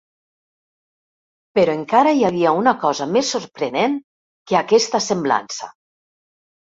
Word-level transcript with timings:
Però 1.59 1.75
encara 1.81 2.13
hi 2.19 2.25
havia 2.29 2.53
una 2.61 2.73
cosa 2.85 3.09
més 3.17 3.29
sorprenent 3.35 4.01
que 4.53 4.59
aquesta 4.63 5.03
semblança. 5.13 5.71